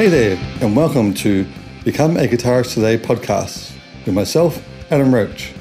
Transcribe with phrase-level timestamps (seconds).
[0.00, 1.46] Hey there, and welcome to
[1.84, 3.76] Become a Guitarist Today podcast
[4.06, 5.52] with myself, Adam Roach.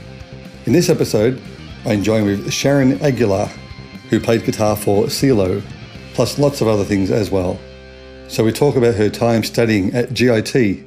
[0.66, 1.42] In this episode,
[1.86, 3.48] I'm joined with Sharon Aguilar,
[4.10, 5.62] who played guitar for CeeLo,
[6.14, 7.60] plus lots of other things as well.
[8.30, 10.86] So we talk about her time studying at GIT,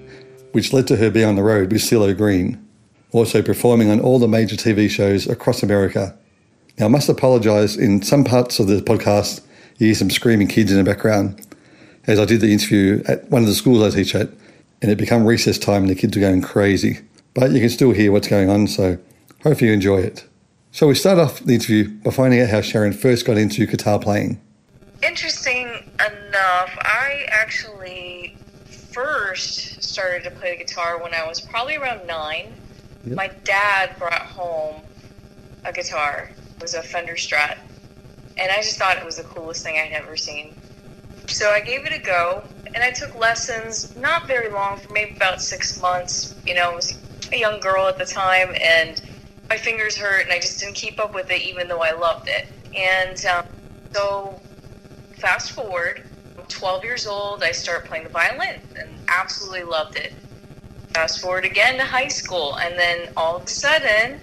[0.53, 2.67] which led to her being on the road with CeeLo Green,
[3.11, 6.17] also performing on all the major TV shows across America.
[6.79, 9.43] Now, I must apologise in some parts of the podcast,
[9.77, 11.47] you hear some screaming kids in the background,
[12.07, 14.29] as I did the interview at one of the schools I teach at,
[14.81, 17.01] and it became recess time and the kids were going crazy.
[17.35, 18.99] But you can still hear what's going on, so
[19.43, 20.25] hopefully you enjoy it.
[20.73, 23.99] So we start off the interview by finding out how Sharon first got into guitar
[23.99, 24.41] playing.
[25.03, 25.69] Interesting
[26.01, 28.37] enough, I actually
[28.93, 32.53] first started to play the guitar when I was probably around nine.
[33.05, 33.17] Yep.
[33.17, 34.83] My dad brought home
[35.65, 36.31] a guitar.
[36.57, 37.59] It was a Fender Strat.
[38.39, 40.55] And I just thought it was the coolest thing I'd ever seen.
[41.33, 42.45] So I gave it a go,
[42.75, 46.35] and I took lessons, not very long, for maybe about six months.
[46.47, 46.99] You know, I was
[47.33, 49.01] a young girl at the time, and
[49.49, 52.29] my fingers hurt, and I just didn't keep up with it, even though I loved
[52.29, 52.49] it.
[52.77, 53.47] And um,
[53.95, 54.41] so,
[55.15, 56.05] fast forward,
[56.39, 60.13] I'm 12 years old, I start playing the violin, and absolutely loved it.
[60.93, 64.21] Fast forward again to high school, and then all of a sudden,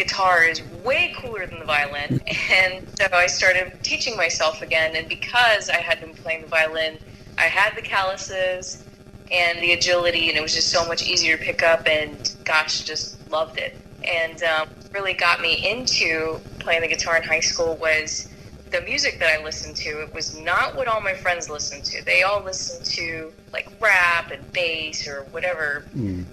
[0.00, 2.20] guitar is way cooler than the violin.
[2.50, 4.96] And so I started teaching myself again.
[4.96, 6.98] And because I had been playing the violin,
[7.38, 8.84] I had the calluses
[9.30, 11.86] and the agility, and it was just so much easier to pick up.
[11.86, 13.76] And gosh, just loved it.
[14.02, 18.28] And um, really got me into playing the guitar in high school was
[18.70, 20.02] the music that I listened to.
[20.02, 22.04] It was not what all my friends listened to.
[22.04, 25.84] They all listened to like rap and bass or whatever.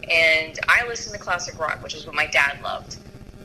[0.09, 2.98] And I listened to classic rock, which is what my dad loved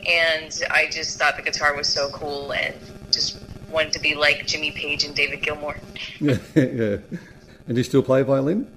[0.07, 2.75] and I just thought the guitar was so cool and
[3.11, 3.39] just
[3.71, 5.79] wanted to be like Jimmy Page and David Gilmour.
[6.21, 6.35] yeah.
[6.55, 8.71] And do you still play violin?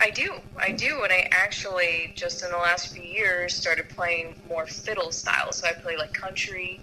[0.00, 4.34] I do, I do, and I actually just in the last few years started playing
[4.48, 5.52] more fiddle style.
[5.52, 6.80] So I play like country,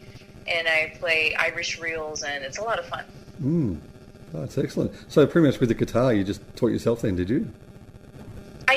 [0.48, 3.06] and I play Irish reels, and it's a lot of fun.
[3.42, 3.80] Mm.
[4.34, 4.92] Oh, that's excellent.
[5.08, 7.50] So pretty much with the guitar, you just taught yourself then, did you?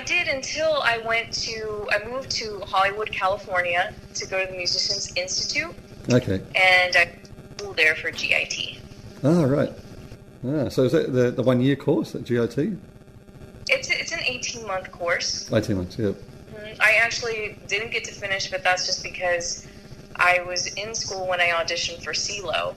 [0.00, 4.56] I did until I went to, I moved to Hollywood, California to go to the
[4.56, 5.74] Musicians Institute,
[6.10, 6.40] Okay.
[6.54, 7.12] and I
[7.58, 8.78] schooled there for GIT.
[9.22, 9.70] Ah, right.
[10.46, 12.78] Ah, so is that the, the one year course at GIT?
[13.68, 15.52] It's, it's an 18 month course.
[15.52, 16.12] 18 months, yeah.
[16.54, 19.66] Mm, I actually didn't get to finish, but that's just because
[20.16, 22.74] I was in school when I auditioned for CeeLo,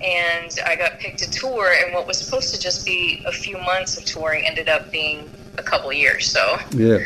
[0.00, 1.74] and I got picked to tour.
[1.84, 5.30] And what was supposed to just be a few months of touring ended up being
[5.58, 6.30] a couple years.
[6.30, 6.98] So Yeah.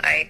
[0.00, 0.28] I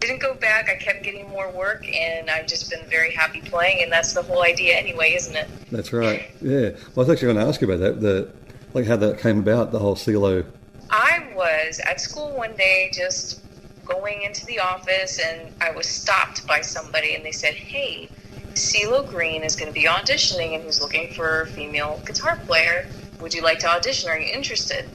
[0.00, 0.68] didn't go back.
[0.68, 3.82] I kept getting more work, and I've just been very happy playing.
[3.82, 5.48] And that's the whole idea, anyway, isn't it?
[5.70, 6.30] That's right.
[6.42, 6.70] Yeah.
[6.70, 8.28] Well, I was actually going to ask you about that, the
[8.74, 10.44] like how that came about, the whole CeeLo.
[10.90, 13.40] I was at school one day just
[13.84, 18.08] going into the office and I was stopped by somebody and they said, Hey,
[18.54, 22.86] CeeLo Green is going to be auditioning and he's looking for a female guitar player.
[23.20, 24.10] Would you like to audition?
[24.10, 24.86] Are you interested?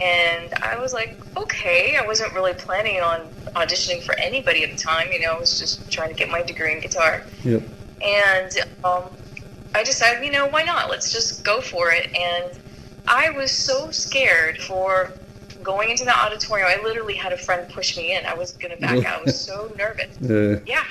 [0.00, 1.96] And I was like, okay.
[1.96, 3.20] I wasn't really planning on
[3.54, 5.12] auditioning for anybody at the time.
[5.12, 7.24] You know, I was just trying to get my degree in guitar.
[7.44, 7.62] Yep.
[8.02, 8.52] And
[8.84, 9.04] um,
[9.74, 10.88] I decided, you know, why not?
[10.88, 12.14] Let's just go for it.
[12.16, 12.58] And
[13.06, 15.12] I was so scared for
[15.62, 16.68] going into the auditorium.
[16.70, 18.24] I literally had a friend push me in.
[18.24, 19.20] I was going to back out.
[19.20, 20.16] I was so nervous.
[20.20, 20.60] Yeah.
[20.66, 20.84] Yeah.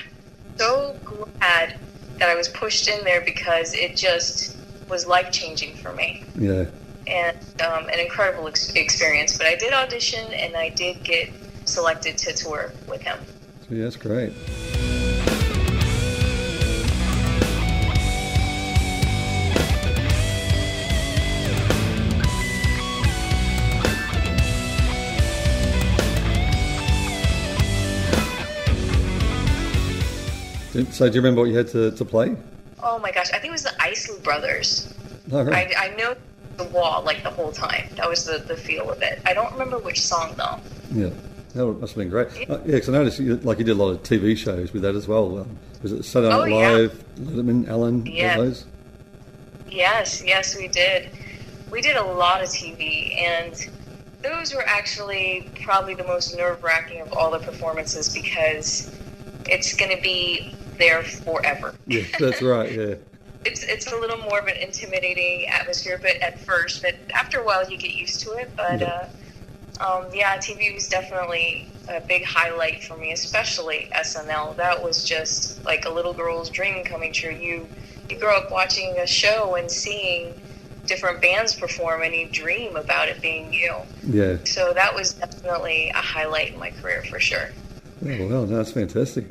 [0.56, 1.78] So glad
[2.18, 4.56] that I was pushed in there because it just
[4.88, 6.66] was life changing for me Yeah.
[7.10, 9.36] And um, an incredible ex- experience.
[9.36, 11.30] But I did audition and I did get
[11.64, 13.18] selected to tour with him.
[13.68, 14.32] So, that's great.
[30.92, 32.36] So, do you remember what you had to, to play?
[32.82, 34.92] Oh my gosh, I think it was the Isley Brothers.
[35.28, 35.74] Right.
[35.76, 36.14] I, I know
[36.60, 37.84] the wall like the whole time.
[37.96, 39.20] That was the, the feel of it.
[39.24, 40.58] I don't remember which song though.
[40.92, 41.10] Yeah,
[41.54, 42.28] that must have been great.
[42.48, 44.82] Uh, yeah, because I noticed you, like you did a lot of TV shows with
[44.82, 45.38] that as well.
[45.40, 46.70] Um, was it Saturday Night Oh, yeah.
[46.72, 48.36] Live, Letterman, Ellen, Yeah.
[48.36, 48.66] all those?
[49.70, 51.08] Yes, yes, we did.
[51.70, 53.54] We did a lot of TV, and
[54.22, 58.94] those were actually probably the most nerve wracking of all the performances because
[59.48, 61.74] it's going to be there forever.
[61.86, 62.72] Yeah, that's right.
[62.72, 62.94] Yeah,
[63.44, 67.44] It's it's a little more of an intimidating atmosphere, but at first, but after a
[67.44, 68.50] while, you get used to it.
[68.56, 69.08] But Yeah.
[69.80, 74.54] uh, um, yeah, TV was definitely a big highlight for me, especially SNL.
[74.56, 77.30] That was just like a little girl's dream coming true.
[77.34, 77.66] You
[78.10, 80.34] you grow up watching a show and seeing
[80.86, 83.72] different bands perform and you dream about it being you.
[84.02, 84.36] Yeah.
[84.44, 87.50] So that was definitely a highlight in my career for sure.
[88.04, 89.26] Oh, well, that's fantastic.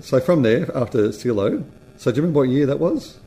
[0.00, 1.62] So from there, after CeeLo,
[1.96, 3.18] so do you remember what year that was?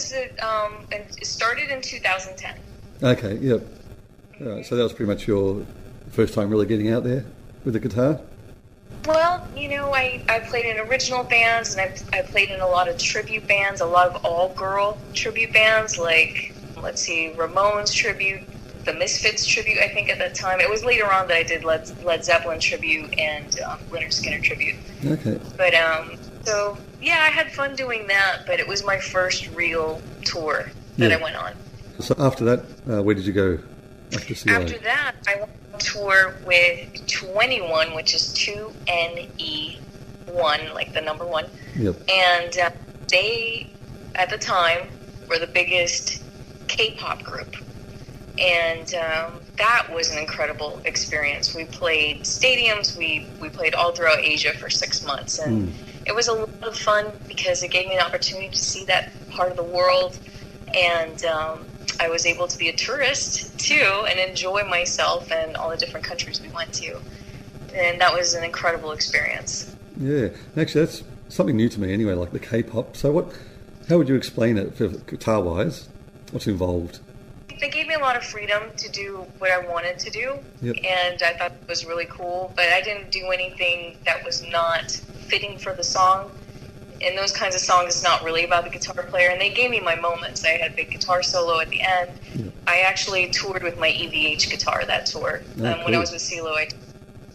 [0.00, 0.42] Was it.
[0.42, 2.56] Um, it started in 2010.
[3.02, 3.62] Okay, yep.
[4.40, 5.66] All right, so that was pretty much your
[6.08, 7.26] first time really getting out there
[7.66, 8.18] with the guitar?
[9.04, 12.66] Well, you know, I, I played in original bands and I, I played in a
[12.66, 17.94] lot of tribute bands, a lot of all girl tribute bands, like, let's see, Ramones
[17.94, 18.40] tribute,
[18.86, 20.60] the Misfits tribute, I think, at that time.
[20.60, 24.42] It was later on that I did Led, Led Zeppelin tribute and um, Lynyrd Skynyrd
[24.42, 24.76] tribute.
[25.04, 25.38] Okay.
[25.58, 30.02] But, um, so, yeah, I had fun doing that, but it was my first real
[30.24, 31.16] tour that Yeah.
[31.16, 31.52] I went on.
[32.00, 32.60] So after that,
[32.90, 33.58] uh, where did you go
[34.12, 34.50] after?
[34.50, 41.46] After that, I went on tour with 21, which is 2NE1, like the number one.
[41.76, 41.96] Yep.
[42.10, 42.70] And uh,
[43.08, 43.68] they,
[44.14, 44.88] at the time,
[45.28, 46.22] were the biggest
[46.68, 47.54] K pop group.
[48.38, 51.54] And um, that was an incredible experience.
[51.54, 55.38] We played stadiums, we, we played all throughout Asia for six months.
[55.38, 55.72] And
[56.10, 59.10] it was a lot of fun because it gave me an opportunity to see that
[59.30, 60.18] part of the world.
[60.76, 61.64] And um,
[62.00, 66.04] I was able to be a tourist too and enjoy myself and all the different
[66.04, 67.00] countries we went to.
[67.74, 69.76] And that was an incredible experience.
[70.00, 70.30] Yeah.
[70.56, 72.96] Actually, that's something new to me anyway, like the K-pop.
[72.96, 73.32] So what?
[73.88, 75.88] How would you explain it for guitar-wise?
[76.32, 76.98] What's involved?
[77.60, 80.76] They gave me a lot of freedom to do what I wanted to do, Yep.
[80.84, 82.52] and I thought it was really cool.
[82.56, 84.98] But I didn't do anything that was not
[85.30, 86.30] fitting for the song.
[87.02, 89.30] And those kinds of songs, it's not really about the guitar player.
[89.30, 90.44] And they gave me my moments.
[90.44, 92.10] I had a big guitar solo at the end.
[92.34, 92.52] Yep.
[92.66, 95.40] I actually toured with my EVH guitar that tour.
[95.60, 95.94] Oh, um, When.
[95.94, 96.68] I was with CeeLo, I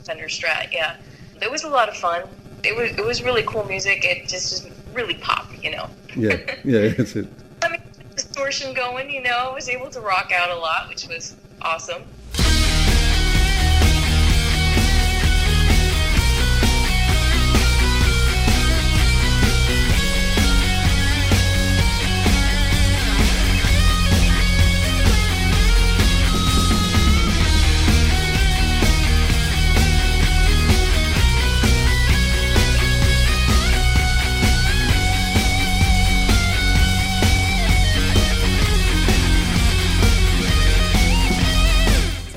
[0.04, 0.72] Fender Strat.
[0.72, 0.98] Yeah,
[1.42, 2.28] it was a lot of fun.
[2.64, 4.06] It was it was really cool music.
[4.06, 5.90] It just is really pop, you know.
[6.16, 6.38] Yeah.
[6.64, 6.90] Yeah.
[6.90, 7.28] That's it.
[7.64, 7.82] I mean,
[8.16, 12.04] distortion going, you know, I was able to rock out a lot, which was awesome.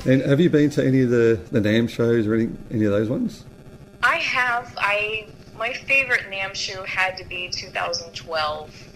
[0.09, 2.91] And have you been to any of the the NAMM shows or any any of
[2.91, 3.45] those ones?
[4.01, 4.73] I have.
[4.75, 8.87] I my favorite NAMM show had to be 2012,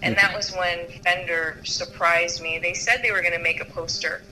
[0.00, 2.58] and that was when Fender surprised me.
[2.58, 4.22] They said they were going to make a poster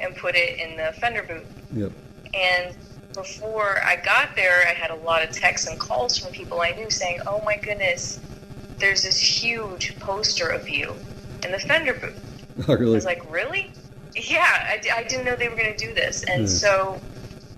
[0.00, 1.44] and put it in the Fender booth.
[1.74, 1.92] Yep.
[2.32, 2.74] And
[3.12, 6.70] before I got there, I had a lot of texts and calls from people I
[6.70, 8.18] knew saying, "Oh my goodness,
[8.78, 10.94] there's this huge poster of you
[11.44, 12.28] in the Fender booth."
[12.68, 13.72] Oh, I was like, really?
[14.14, 16.22] Yeah, I didn't know they were going to do this.
[16.24, 16.46] And Hmm.
[16.46, 17.00] so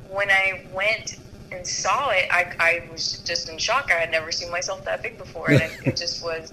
[0.08, 1.16] when I went
[1.50, 3.90] and saw it, I, I was just in shock.
[3.90, 5.50] I had never seen myself that big before.
[5.50, 6.52] And it, it just was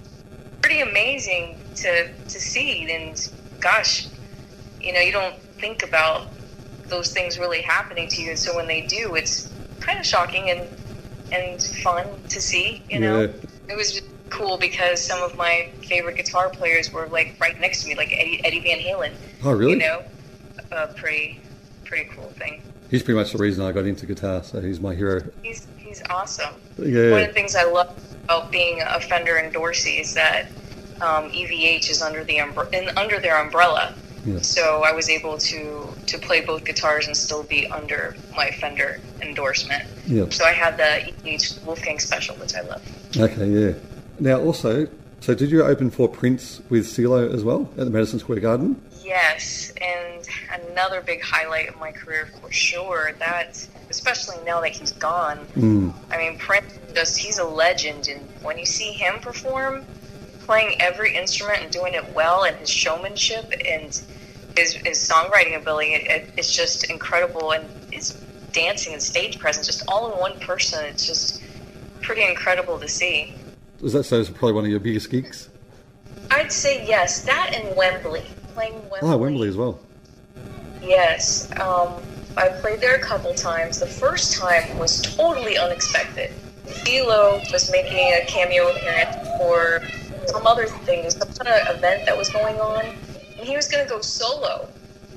[0.61, 2.91] pretty amazing to, to see.
[2.91, 4.07] And gosh,
[4.79, 6.27] you know, you don't think about
[6.87, 8.29] those things really happening to you.
[8.31, 9.49] And so when they do, it's
[9.79, 10.67] kind of shocking and,
[11.31, 13.21] and fun to see, you know?
[13.21, 13.27] Yeah.
[13.69, 17.83] It was just cool because some of my favorite guitar players were like right next
[17.83, 19.11] to me, like Eddie, Eddie Van Halen.
[19.43, 19.73] Oh, really?
[19.73, 20.03] You know,
[20.71, 21.39] a pretty,
[21.85, 22.61] pretty cool thing.
[22.89, 25.21] He's pretty much the reason I got into guitar, so he's my hero.
[25.41, 26.53] He's he's awesome.
[26.77, 27.11] Yeah.
[27.11, 30.47] One of the things I love about being a Fender endorsee is that
[31.01, 33.93] um, EVH is under the umbre- in, under their umbrella.
[34.25, 34.39] Yeah.
[34.41, 38.99] So I was able to to play both guitars and still be under my Fender
[39.21, 39.83] endorsement.
[40.07, 40.33] Yep.
[40.33, 42.81] So I had the EVH Wolfgang Special, which I love.
[43.17, 43.73] Okay, yeah.
[44.19, 44.87] Now, also,
[45.21, 48.81] so did you open for Prince with CeeLo as well at the Madison Square Garden?
[49.03, 50.27] Yes, and
[50.69, 53.11] another big highlight of my career for sure.
[53.19, 55.45] That, especially now that he's gone.
[55.55, 55.93] Mm.
[56.09, 58.07] I mean, Prince just, he's a legend.
[58.07, 59.85] And when you see him perform,
[60.39, 64.01] playing every instrument and doing it well, and his showmanship and
[64.57, 67.53] his, his songwriting ability, it, it, it's just incredible.
[67.53, 68.11] And his
[68.53, 71.43] dancing and stage presence, just all in one person, it's just
[72.01, 73.35] pretty incredible to see.
[73.81, 74.19] Was that so?
[74.19, 75.49] It's probably one of your biggest gigs?
[76.29, 78.23] I'd say yes, that and Wembley.
[78.53, 78.99] Playing Wembley.
[79.01, 79.79] Oh, Wembley as well.
[80.81, 82.01] Yes, um,
[82.37, 83.79] I played there a couple times.
[83.79, 86.31] The first time was totally unexpected.
[86.65, 89.81] CeeLo was making a cameo appearance for
[90.27, 93.83] some other thing, some kind of event that was going on, and he was going
[93.83, 94.67] to go solo.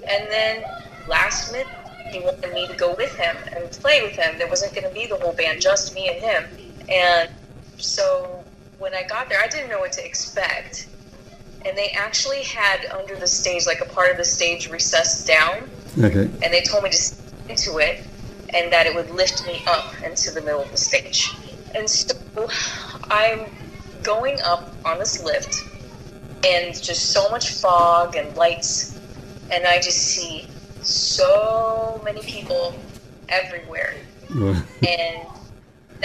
[0.09, 0.64] And then
[1.06, 1.66] last minute,
[2.11, 4.38] he wanted me to go with him and play with him.
[4.38, 6.44] There wasn't going to be the whole band, just me and him.
[6.88, 7.30] And
[7.78, 8.43] so
[8.78, 10.88] when I got there, I didn't know what to expect.
[11.64, 15.69] And they actually had under the stage, like a part of the stage recessed down,
[15.99, 16.28] Okay.
[16.43, 18.04] and they told me to sit into it
[18.52, 21.31] and that it would lift me up into the middle of the stage.
[21.75, 22.14] And so
[23.04, 23.47] I'm
[24.02, 25.57] going up on this lift
[26.47, 28.99] and just so much fog and lights
[29.50, 30.47] and I just see
[30.83, 32.75] so many people
[33.28, 33.95] everywhere.
[34.87, 35.26] And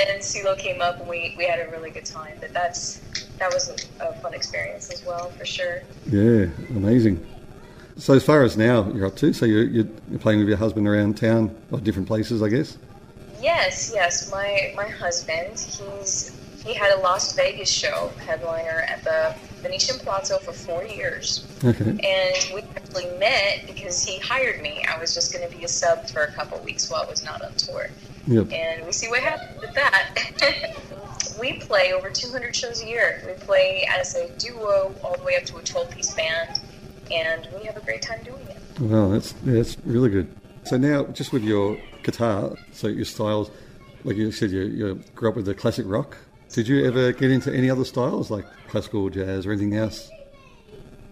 [0.07, 2.33] then CeeLo came up and we, we had a really good time.
[2.39, 3.01] But that's
[3.39, 3.69] that was
[4.01, 5.81] a, fun experience as well for sure.
[6.09, 7.25] Yeah, amazing.
[7.97, 9.85] So as far as now you're up to, so you're, you're
[10.19, 12.77] playing with your husband around town, or different places, I guess.
[13.41, 14.31] Yes, yes.
[14.31, 20.37] My my husband, he's he had a Las Vegas show headliner at the Venetian Palazzo
[20.39, 21.89] for four years, Okay.
[21.89, 24.83] and we actually met because he hired me.
[24.83, 27.23] I was just going to be a sub for a couple weeks while I was
[27.23, 27.89] not on tour,
[28.29, 28.51] Yep.
[28.51, 30.75] and we see what happens with that.
[31.39, 33.23] we play over 200 shows a year.
[33.25, 36.61] We play as a duo all the way up to a 12-piece band,
[37.11, 38.79] and we have a great time doing it.
[38.81, 40.27] Wow, that's that's really good.
[40.63, 43.49] So now, just with your guitar, so your styles,
[44.03, 46.15] like you said, you, you grew up with the classic rock.
[46.49, 50.11] Did you ever get into any other styles like classical, jazz, or anything else?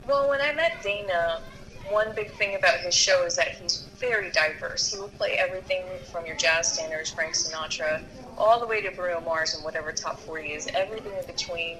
[0.07, 1.41] Well, when I met Dana,
[1.89, 4.91] one big thing about his show is that he's very diverse.
[4.91, 8.01] He will play everything from your jazz standards, Frank Sinatra,
[8.37, 11.77] all the way to Bruno Mars and whatever top 40 is, everything in between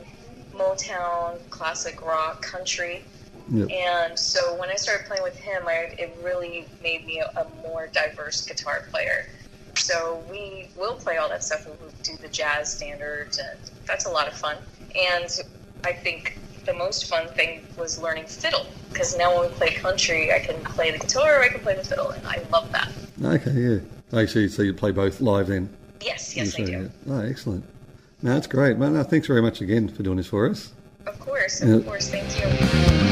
[0.54, 3.04] Motown, classic rock, country.
[3.52, 3.70] Yep.
[3.72, 7.48] And so when I started playing with him, I, it really made me a, a
[7.68, 9.28] more diverse guitar player.
[9.76, 11.66] So we will play all that stuff.
[11.66, 14.58] We'll do the jazz standards, and that's a lot of fun.
[14.96, 15.30] And
[15.86, 16.38] I think
[16.68, 20.62] the most fun thing was learning fiddle because now when we play country, I can
[20.64, 22.90] play the guitar or I can play the fiddle, and I love that.
[23.24, 24.20] Okay, yeah.
[24.22, 25.70] Actually, so you play both live then?
[26.02, 26.72] Yes, yes, I do.
[26.72, 26.88] yeah.
[27.10, 27.64] Oh, excellent.
[28.22, 28.78] No, that's great.
[28.78, 30.74] Well, no, thanks very much again for doing this for us.
[31.06, 31.76] Of course, Yeah.
[31.76, 32.10] of course.
[32.10, 32.28] Thank
[33.02, 33.07] you.